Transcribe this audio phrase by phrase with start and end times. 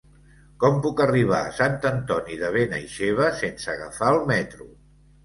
[0.61, 4.67] Com puc arribar a Sant Antoni de Benaixeve sense agafar el metro?